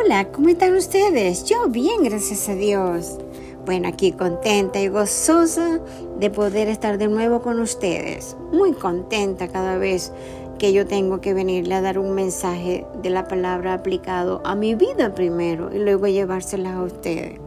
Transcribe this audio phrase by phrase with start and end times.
[0.00, 1.44] Hola, ¿cómo están ustedes?
[1.44, 3.18] Yo bien, gracias a Dios.
[3.64, 5.80] Bueno, aquí contenta y gozosa
[6.20, 8.36] de poder estar de nuevo con ustedes.
[8.52, 10.12] Muy contenta cada vez
[10.58, 14.76] que yo tengo que venirle a dar un mensaje de la palabra aplicado a mi
[14.76, 17.40] vida primero y luego llevárselas a ustedes.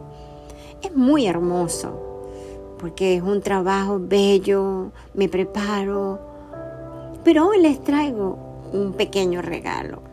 [0.82, 1.98] Es muy hermoso
[2.78, 6.20] porque es un trabajo bello, me preparo,
[7.24, 8.38] pero hoy les traigo
[8.74, 10.11] un pequeño regalo.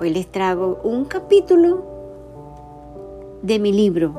[0.00, 1.84] Hoy les traigo un capítulo
[3.42, 4.12] de mi libro,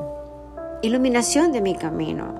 [0.80, 2.34] Iluminación de mi Camino.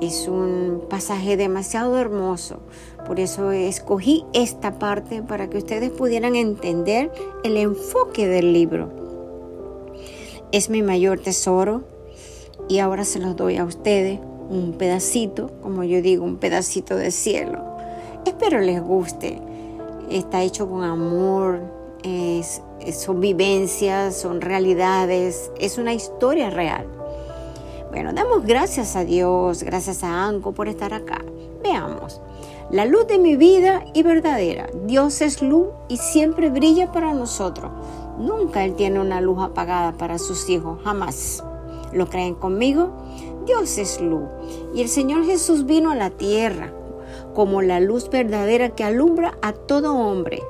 [0.00, 2.60] Es un pasaje demasiado hermoso,
[3.04, 7.10] por eso escogí esta parte para que ustedes pudieran entender
[7.42, 8.90] el enfoque del libro.
[10.52, 11.82] Es mi mayor tesoro
[12.68, 14.20] y ahora se los doy a ustedes
[14.50, 17.60] un pedacito, como yo digo, un pedacito de cielo.
[18.24, 19.40] Espero les guste.
[20.10, 21.60] Está hecho con amor,
[22.92, 26.86] son vivencias, son realidades, es una historia real.
[27.90, 31.24] Bueno, damos gracias a Dios, gracias a Anco por estar acá.
[31.62, 32.20] Veamos.
[32.70, 34.68] La luz de mi vida y verdadera.
[34.84, 37.72] Dios es luz y siempre brilla para nosotros.
[38.18, 41.42] Nunca Él tiene una luz apagada para sus hijos, jamás.
[41.92, 42.90] ¿Lo creen conmigo?
[43.46, 44.28] Dios es luz
[44.74, 46.70] y el Señor Jesús vino a la tierra
[47.34, 50.42] como la luz verdadera que alumbra a todo hombre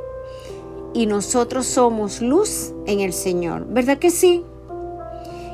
[0.94, 4.44] y nosotros somos luz en el Señor, ¿verdad que sí?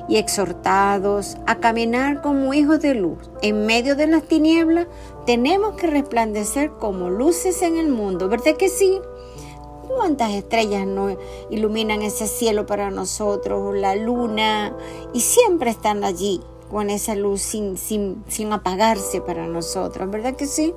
[0.08, 4.86] Y exhortados a caminar como hijos de luz en medio de las tinieblas,
[5.26, 9.00] tenemos que resplandecer como luces en el mundo, ¿verdad que sí?
[9.88, 11.16] ¿Cuántas estrellas no
[11.50, 13.74] iluminan ese cielo para nosotros?
[13.76, 14.76] La luna,
[15.12, 16.40] y siempre están allí
[16.70, 20.74] con esa luz sin, sin, sin apagarse para nosotros, ¿verdad que sí?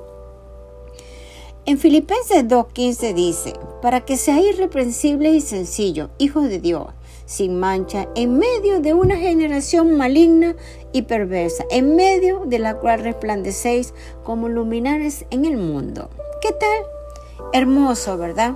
[1.68, 3.52] En Filipenses 2.15 dice,
[3.82, 6.86] para que seáis irreprensibles y sencillos, hijos de Dios,
[7.26, 10.56] sin mancha, en medio de una generación maligna
[10.94, 13.92] y perversa, en medio de la cual resplandecéis
[14.24, 16.08] como luminares en el mundo.
[16.40, 17.50] ¿Qué tal?
[17.52, 18.54] Hermoso, ¿verdad?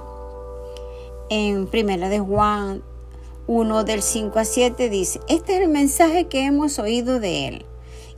[1.29, 2.83] En Primera de Juan
[3.47, 7.67] 1 del 5 a 7 dice, este es el mensaje que hemos oído de él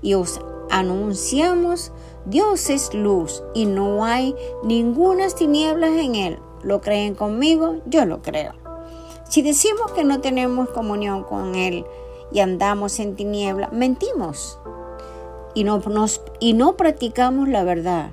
[0.02, 1.90] y os anunciamos
[2.26, 6.38] Dios es luz y no hay ninguna tinieblas en él.
[6.62, 7.76] ¿Lo creen conmigo?
[7.84, 8.54] Yo lo creo.
[9.28, 11.84] Si decimos que no tenemos comunión con Él
[12.32, 14.58] y andamos en tinieblas, mentimos
[15.54, 18.12] y no practicamos la verdad.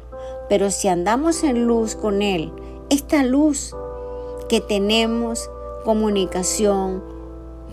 [0.49, 2.51] Pero si andamos en luz con Él,
[2.89, 3.75] esta luz
[4.49, 5.49] que tenemos
[5.85, 7.03] comunicación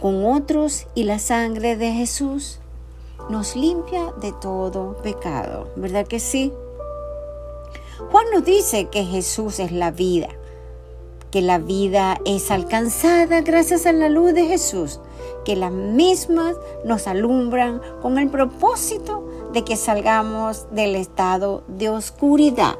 [0.01, 2.61] con otros y la sangre de Jesús
[3.29, 6.53] nos limpia de todo pecado, ¿verdad que sí?
[8.11, 10.29] Juan nos dice que Jesús es la vida,
[11.31, 15.01] que la vida es alcanzada gracias a la luz de Jesús,
[15.45, 22.77] que las mismas nos alumbran con el propósito de que salgamos del estado de oscuridad.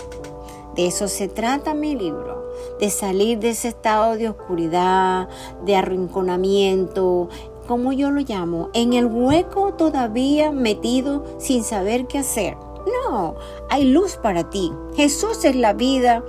[0.75, 5.29] De eso se trata mi libro, de salir de ese estado de oscuridad,
[5.65, 7.29] de arrinconamiento,
[7.69, 12.57] como yo lo llamo, en el hueco todavía metido sin saber qué hacer.
[13.11, 13.37] No,
[13.69, 14.73] hay luz para ti.
[14.97, 16.25] Jesús es la vida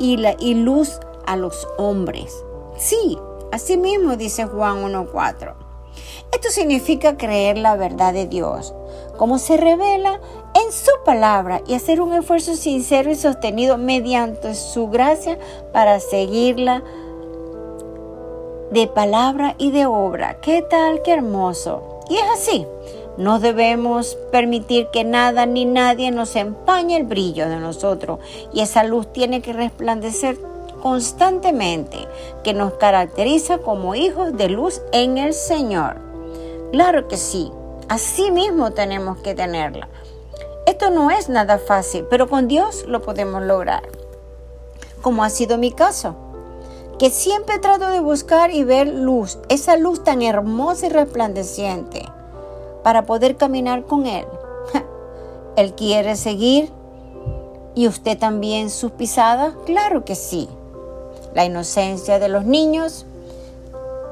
[0.00, 2.44] y, la, y luz a los hombres.
[2.76, 3.16] Sí,
[3.52, 5.54] así mismo dice Juan 1.4.
[6.32, 8.74] Esto significa creer la verdad de Dios,
[9.16, 10.20] como se revela
[10.54, 15.38] en su palabra y hacer un esfuerzo sincero y sostenido mediante su gracia
[15.72, 16.82] para seguirla
[18.72, 20.40] de palabra y de obra.
[20.40, 21.02] ¿Qué tal?
[21.02, 22.00] Qué hermoso.
[22.08, 22.66] Y es así.
[23.18, 28.18] No debemos permitir que nada ni nadie nos empañe el brillo de nosotros.
[28.54, 30.38] Y esa luz tiene que resplandecer
[30.82, 32.08] constantemente,
[32.42, 35.96] que nos caracteriza como hijos de luz en el Señor.
[36.72, 37.52] Claro que sí.
[37.90, 39.90] Así mismo tenemos que tenerla.
[40.64, 43.82] Esto no es nada fácil, pero con Dios lo podemos lograr.
[45.02, 46.31] Como ha sido mi caso
[46.98, 52.04] que siempre trato de buscar y ver luz, esa luz tan hermosa y resplandeciente,
[52.82, 54.26] para poder caminar con Él.
[55.56, 56.70] Él quiere seguir
[57.74, 60.48] y usted también sus pisadas, claro que sí.
[61.34, 63.06] La inocencia de los niños,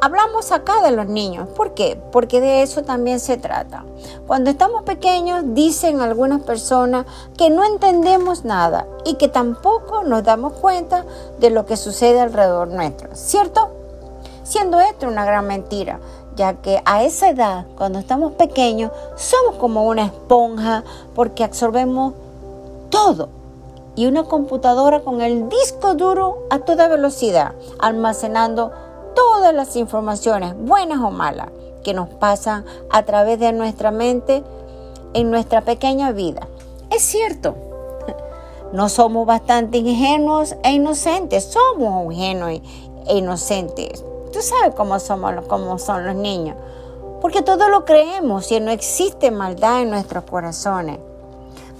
[0.03, 1.47] Hablamos acá de los niños.
[1.51, 2.01] ¿Por qué?
[2.11, 3.85] Porque de eso también se trata.
[4.27, 7.05] Cuando estamos pequeños dicen algunas personas
[7.37, 11.05] que no entendemos nada y que tampoco nos damos cuenta
[11.39, 13.15] de lo que sucede alrededor nuestro.
[13.15, 13.69] ¿Cierto?
[14.43, 16.01] Siendo esto una gran mentira,
[16.35, 20.83] ya que a esa edad, cuando estamos pequeños, somos como una esponja
[21.15, 22.15] porque absorbemos
[22.89, 23.29] todo
[23.97, 28.73] y una computadora con el disco duro a toda velocidad, almacenando
[29.15, 31.49] todas las informaciones, buenas o malas,
[31.83, 34.43] que nos pasan a través de nuestra mente
[35.15, 36.47] en nuestra pequeña vida.
[36.91, 37.55] Es cierto,
[38.73, 42.61] no somos bastante ingenuos e inocentes, somos ingenuos
[43.07, 44.05] e inocentes.
[44.33, 46.57] Tú sabes cómo, somos, cómo son los niños,
[47.21, 50.99] porque todo lo creemos y no existe maldad en nuestros corazones.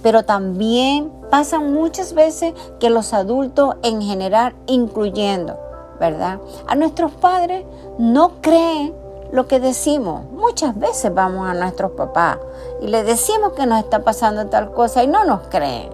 [0.03, 5.57] Pero también pasa muchas veces que los adultos en general, incluyendo,
[6.01, 6.39] ¿verdad?
[6.65, 7.63] A nuestros padres
[7.99, 8.91] no creen
[9.31, 10.23] lo que decimos.
[10.31, 12.39] Muchas veces vamos a nuestros papás
[12.81, 15.91] y les decimos que nos está pasando tal cosa y no nos creen.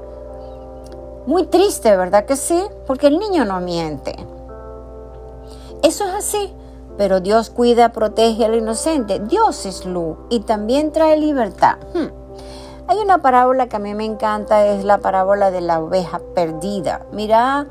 [1.26, 2.58] Muy triste, ¿verdad que sí?
[2.88, 4.16] Porque el niño no miente.
[5.84, 6.54] Eso es así,
[6.98, 9.20] pero Dios cuida, protege al inocente.
[9.20, 11.76] Dios es luz y también trae libertad.
[11.94, 12.08] Hmm.
[12.88, 17.06] Hay una parábola que a mí me encanta, es la parábola de la oveja perdida.
[17.12, 17.68] Mira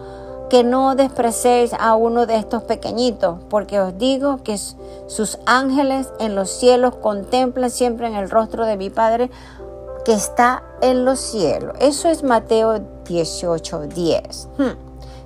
[0.48, 6.34] que no despreciéis a uno de estos pequeñitos, porque os digo que sus ángeles en
[6.34, 9.30] los cielos contemplan siempre en el rostro de mi Padre
[10.04, 11.74] que está en los cielos.
[11.80, 14.48] Eso es Mateo 18, 10.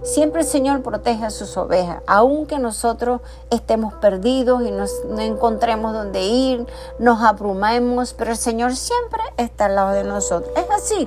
[0.03, 3.21] Siempre el Señor protege a sus ovejas, aunque nosotros
[3.51, 6.67] estemos perdidos y nos, no encontremos dónde ir,
[6.99, 10.51] nos abrumemos, pero el Señor siempre está al lado de nosotros.
[10.57, 11.07] Es así.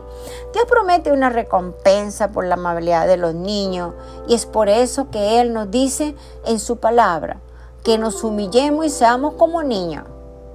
[0.54, 3.96] Dios promete una recompensa por la amabilidad de los niños
[4.28, 7.42] y es por eso que Él nos dice en su palabra
[7.84, 10.06] que nos humillemos y seamos como niños.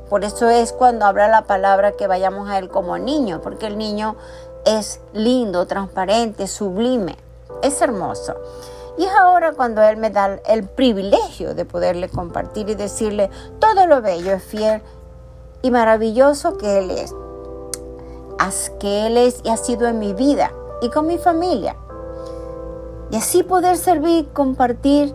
[0.08, 3.76] Por eso es cuando habla la palabra que vayamos a Él como niños, porque el
[3.76, 4.14] niño
[4.64, 7.16] es lindo, transparente, sublime
[7.62, 8.34] es hermoso.
[8.96, 13.30] Y es ahora cuando Él me da el privilegio de poderle compartir y decirle
[13.60, 14.82] todo lo bello, fiel
[15.62, 17.14] y maravilloso que Él es.
[18.80, 21.76] Que Él es y ha sido en mi vida y con mi familia.
[23.10, 25.14] Y así poder servir, compartir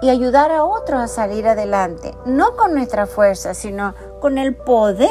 [0.00, 2.14] y ayudar a otros a salir adelante.
[2.24, 5.10] No con nuestra fuerza, sino con el poder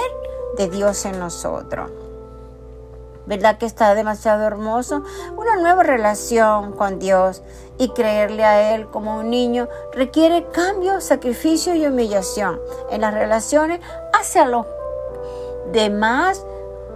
[0.57, 1.91] de Dios en nosotros.
[3.27, 5.03] ¿Verdad que está demasiado hermoso?
[5.35, 7.44] Una nueva relación con Dios
[7.77, 12.57] y creerle a Él como un niño requiere cambio, sacrificio y humillación
[12.89, 13.81] en las relaciones
[14.18, 14.65] hacia los
[15.74, 16.45] demás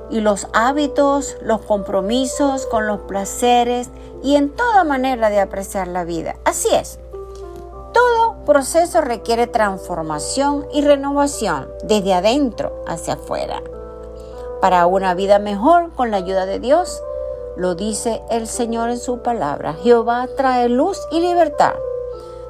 [0.09, 3.89] y los hábitos, los compromisos con los placeres
[4.23, 6.37] y en toda manera de apreciar la vida.
[6.45, 6.97] Así es.
[7.93, 13.61] Todo proceso requiere transformación y renovación desde adentro hacia afuera
[14.61, 17.01] para una vida mejor con la ayuda de Dios.
[17.57, 19.73] Lo dice el Señor en su palabra.
[19.73, 21.73] Jehová trae luz y libertad.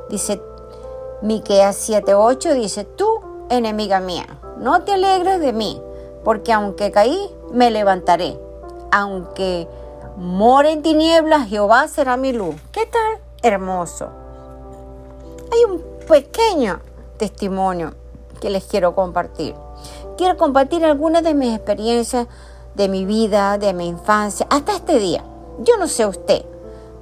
[0.09, 0.41] Dice
[1.21, 3.07] Miqueas 7:8 dice, "Tú,
[3.49, 4.25] enemiga mía,
[4.57, 5.81] no te alegres de mí,
[6.23, 8.37] porque aunque caí, me levantaré.
[8.91, 9.67] Aunque
[10.17, 13.19] more en tinieblas, Jehová será mi luz." ¿Qué tal?
[13.41, 14.09] Hermoso.
[15.51, 16.81] Hay un pequeño
[17.17, 17.93] testimonio
[18.41, 19.55] que les quiero compartir
[20.21, 22.27] quiero compartir algunas de mis experiencias
[22.75, 25.23] de mi vida, de mi infancia, hasta este día.
[25.63, 26.45] Yo no sé usted,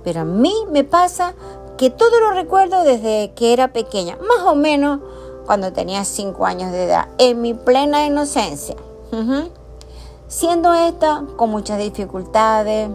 [0.05, 1.33] pero a mí me pasa
[1.77, 5.01] que todo lo recuerdo desde que era pequeña, más o menos
[5.45, 8.77] cuando tenía 5 años de edad, en mi plena inocencia.
[10.29, 12.89] Siendo esta con muchas dificultades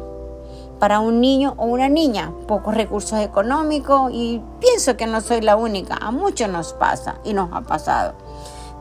[0.78, 5.56] para un niño o una niña, pocos recursos económicos y pienso que no soy la
[5.56, 8.14] única, a muchos nos pasa y nos ha pasado.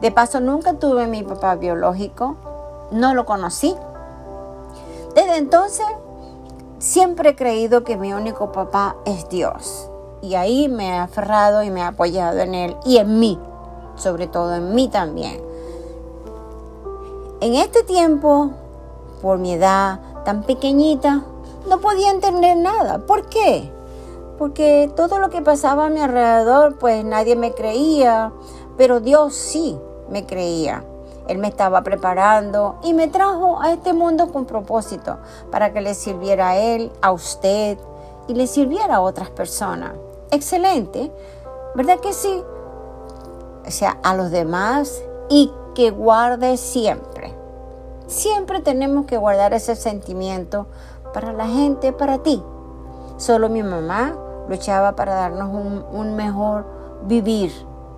[0.03, 2.35] De paso, nunca tuve mi papá biológico,
[2.91, 3.73] no lo conocí.
[5.15, 5.85] Desde entonces,
[6.77, 9.89] siempre he creído que mi único papá es Dios.
[10.21, 13.39] Y ahí me he aferrado y me he apoyado en Él y en mí,
[13.95, 15.41] sobre todo en mí también.
[17.39, 18.51] En este tiempo,
[19.21, 21.23] por mi edad tan pequeñita,
[21.69, 23.05] no podía entender nada.
[23.05, 23.71] ¿Por qué?
[24.37, 28.33] Porque todo lo que pasaba a mi alrededor, pues nadie me creía,
[28.75, 30.83] pero Dios sí me creía.
[31.27, 35.17] Él me estaba preparando y me trajo a este mundo con propósito
[35.51, 37.77] para que le sirviera a Él, a usted
[38.27, 39.93] y le sirviera a otras personas.
[40.31, 41.11] Excelente,
[41.75, 42.43] ¿verdad que sí?
[43.65, 47.33] O sea, a los demás y que guarde siempre.
[48.07, 50.67] Siempre tenemos que guardar ese sentimiento
[51.13, 52.43] para la gente, para ti.
[53.17, 54.17] Solo mi mamá
[54.49, 56.65] luchaba para darnos un, un mejor
[57.05, 57.51] vivir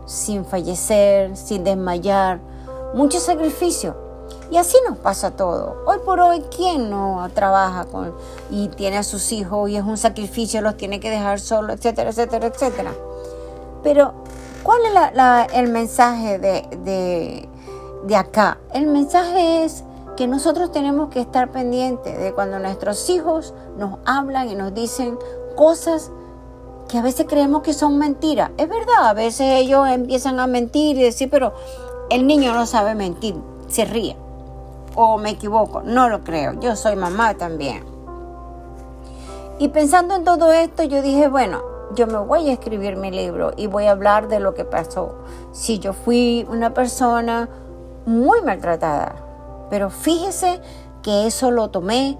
[0.05, 2.39] sin fallecer, sin desmayar,
[2.93, 3.95] mucho sacrificio.
[4.51, 5.77] Y así nos pasa todo.
[5.87, 8.13] Hoy por hoy, ¿quién no trabaja con,
[8.51, 12.11] y tiene a sus hijos y es un sacrificio, los tiene que dejar solos, etcétera,
[12.11, 12.91] etcétera, etcétera?
[13.83, 14.13] Pero,
[14.63, 17.49] ¿cuál es el mensaje de,
[18.03, 18.59] de acá?
[18.73, 19.83] El mensaje es
[20.15, 25.17] que nosotros tenemos que estar pendientes de cuando nuestros hijos nos hablan y nos dicen
[25.55, 26.11] cosas
[26.87, 28.51] que a veces creemos que son mentiras.
[28.57, 31.53] Es verdad, a veces ellos empiezan a mentir y decir, pero
[32.09, 33.35] el niño no sabe mentir,
[33.67, 34.15] se ríe.
[34.95, 37.83] O me equivoco, no lo creo, yo soy mamá también.
[39.57, 41.61] Y pensando en todo esto, yo dije, bueno,
[41.95, 45.15] yo me voy a escribir mi libro y voy a hablar de lo que pasó.
[45.51, 47.49] Si yo fui una persona
[48.05, 49.15] muy maltratada,
[49.69, 50.61] pero fíjese
[51.01, 52.17] que eso lo tomé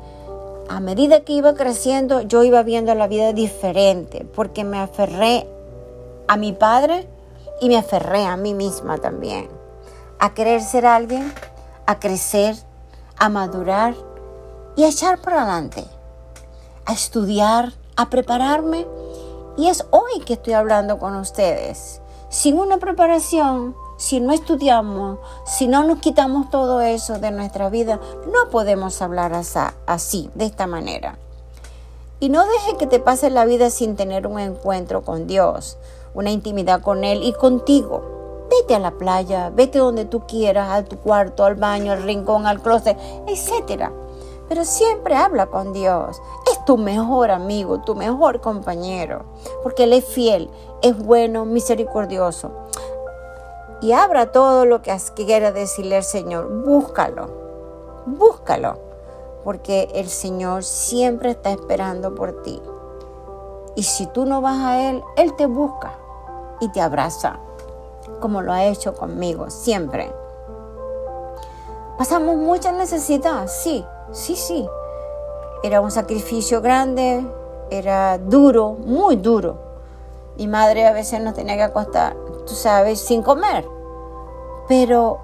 [0.70, 5.48] a medida que iba creciendo, yo iba viendo la vida diferente, porque me aferré
[6.28, 7.08] a mi padre
[7.62, 9.50] y me aferré a mí misma también.
[10.20, 11.32] A querer ser alguien,
[11.86, 12.56] a crecer,
[13.18, 13.96] a madurar
[14.76, 15.86] y a echar para adelante,
[16.86, 18.88] a estudiar, a prepararme.
[19.58, 22.02] Y es hoy que estoy hablando con ustedes.
[22.30, 28.00] Sin una preparación, si no estudiamos, si no nos quitamos todo eso de nuestra vida,
[28.26, 31.18] no podemos hablar así, de esta manera.
[32.20, 35.78] Y no deje que te pase la vida sin tener un encuentro con Dios,
[36.14, 38.48] una intimidad con Él y contigo.
[38.50, 42.46] Vete a la playa, vete donde tú quieras, a tu cuarto, al baño, al rincón,
[42.46, 42.98] al closet,
[43.28, 43.92] etc.
[44.48, 46.22] Pero siempre habla con Dios.
[46.52, 49.26] Es tu mejor amigo, tu mejor compañero,
[49.64, 50.50] porque Él es fiel,
[50.82, 52.52] es bueno, misericordioso
[53.82, 56.64] y abra todo lo que quiera decirle al Señor.
[56.64, 57.30] Búscalo,
[58.06, 58.78] búscalo,
[59.44, 62.62] porque el Señor siempre está esperando por ti.
[63.76, 65.94] Y si tú no vas a Él, Él te busca
[66.62, 67.40] y te abraza,
[68.22, 70.12] como lo ha hecho conmigo siempre.
[71.98, 74.68] Pasamos mucha necesidad, sí, sí, sí.
[75.64, 77.26] Era un sacrificio grande,
[77.70, 79.58] era duro, muy duro.
[80.38, 83.68] Mi madre a veces nos tenía que acostar, tú sabes, sin comer.
[84.68, 85.20] Pero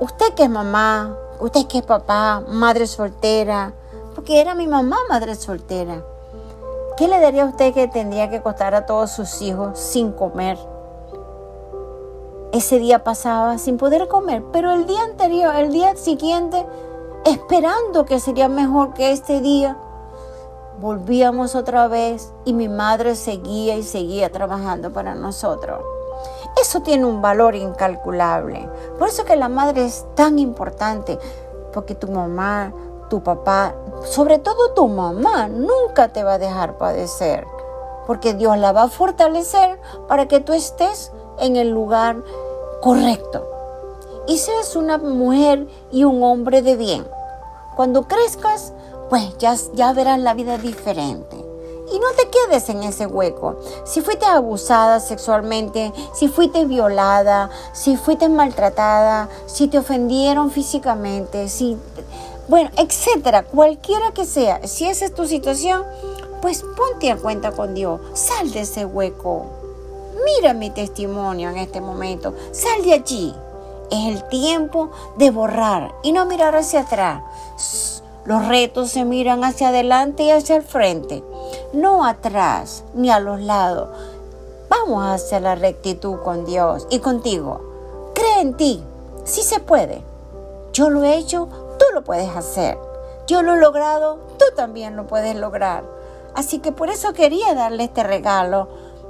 [0.00, 3.72] usted que es mamá, usted que es papá, madre soltera,
[4.14, 6.04] porque era mi mamá madre soltera,
[6.96, 10.58] ¿qué le daría a usted que tendría que costar a todos sus hijos sin comer?
[12.52, 16.66] Ese día pasaba sin poder comer, pero el día anterior, el día siguiente,
[17.24, 19.76] esperando que sería mejor que este día,
[20.80, 25.80] volvíamos otra vez y mi madre seguía y seguía trabajando para nosotros.
[26.60, 28.68] Eso tiene un valor incalculable.
[28.98, 31.18] Por eso que la madre es tan importante,
[31.72, 32.72] porque tu mamá,
[33.08, 33.74] tu papá,
[34.04, 37.46] sobre todo tu mamá, nunca te va a dejar padecer,
[38.06, 42.22] porque Dios la va a fortalecer para que tú estés en el lugar
[42.82, 43.46] correcto
[44.26, 47.06] y seas una mujer y un hombre de bien.
[47.74, 48.72] Cuando crezcas,
[49.08, 51.39] pues ya, ya verás la vida diferente.
[51.92, 53.56] Y no te quedes en ese hueco.
[53.84, 61.76] Si fuiste abusada sexualmente, si fuiste violada, si fuiste maltratada, si te ofendieron físicamente, si,
[62.48, 65.82] bueno, etcétera, cualquiera que sea, si esa es tu situación,
[66.40, 68.00] pues ponte a cuenta con Dios.
[68.14, 69.46] Sal de ese hueco.
[70.24, 72.34] Mira mi testimonio en este momento.
[72.52, 73.34] Sal de allí.
[73.90, 77.22] Es el tiempo de borrar y no mirar hacia atrás.
[78.24, 81.24] Los retos se miran hacia adelante y hacia el frente
[81.72, 83.88] no atrás ni a los lados.
[84.68, 88.12] Vamos a hacer la rectitud con Dios y contigo.
[88.14, 88.82] Cree en ti,
[89.24, 90.02] sí se puede.
[90.72, 91.48] Yo lo he hecho,
[91.78, 92.78] tú lo puedes hacer.
[93.26, 95.84] Yo lo he logrado, tú también lo puedes lograr.
[96.34, 98.68] Así que por eso quería darle este regalo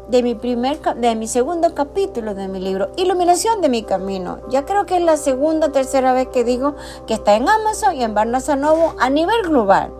[0.09, 4.38] de mi primer de mi segundo capítulo de mi libro Iluminación de mi camino.
[4.50, 6.75] Ya creo que es la segunda o tercera vez que digo
[7.07, 9.93] que está en Amazon y en Barnes Noble a nivel global.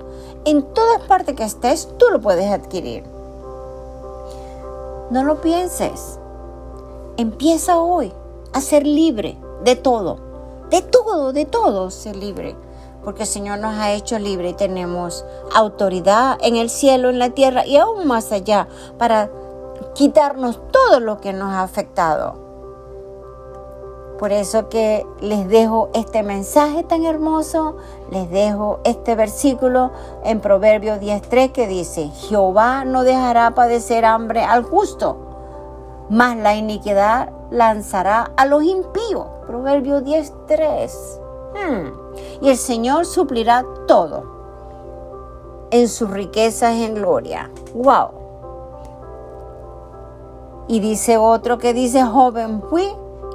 [0.47, 3.05] En todas partes que estés, tú lo puedes adquirir.
[5.11, 6.19] No lo pienses.
[7.19, 8.13] Empieza hoy
[8.55, 10.19] a ser libre de todo.
[10.71, 12.57] De todo, de todo ser libre.
[13.05, 17.31] Porque el Señor nos ha hecho libre y tenemos autoridad en el cielo, en la
[17.31, 18.67] tierra y aún más allá
[18.99, 19.31] para
[19.95, 22.50] quitarnos todo lo que nos ha afectado.
[24.21, 27.79] Por eso que les dejo este mensaje tan hermoso,
[28.11, 29.93] les dejo este versículo
[30.25, 35.17] en Proverbio 10.3 que dice, Jehová no dejará padecer hambre al justo,
[36.11, 39.27] mas la iniquidad lanzará a los impíos.
[39.47, 40.91] Proverbio 10.3.
[41.55, 42.45] Hmm.
[42.45, 44.25] Y el Señor suplirá todo
[45.71, 47.51] en sus riquezas en gloria.
[47.73, 48.11] ¡Wow!
[50.69, 52.87] Y dice otro que dice, joven fui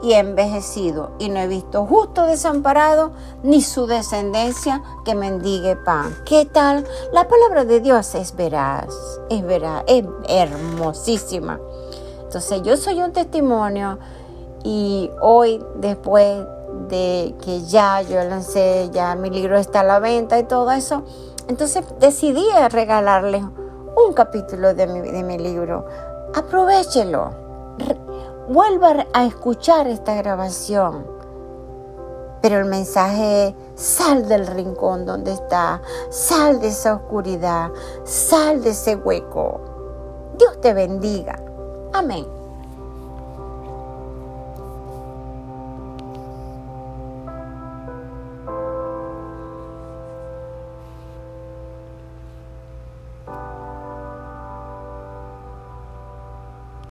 [0.06, 6.16] y envejecido, y no he visto justo desamparado, ni su descendencia que mendigue pan.
[6.26, 6.86] ¿Qué tal?
[7.12, 8.86] La palabra de Dios es veraz,
[9.32, 11.60] es veraz, es hermosísima.
[12.22, 13.98] Entonces yo soy un testimonio
[14.64, 16.46] y hoy después
[16.88, 21.02] de que ya yo lancé, ya mi libro está a la venta y todo eso,
[21.48, 25.88] entonces decidí regalarles un capítulo de mi, de mi libro
[26.36, 28.05] Aprovechelo.
[28.48, 31.08] Vuelva a escuchar esta grabación.
[32.42, 37.72] Pero el mensaje es, sal del rincón donde está, sal de esa oscuridad,
[38.04, 39.62] sal de ese hueco.
[40.38, 41.42] Dios te bendiga.
[41.92, 42.35] Amén.